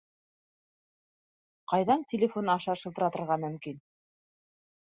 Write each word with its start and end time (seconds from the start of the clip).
Ҡайҙан 1.75 2.07
телефон 2.13 2.51
аша 2.55 2.77
шылтыратырға 2.81 3.41
мөмкин? 3.47 3.81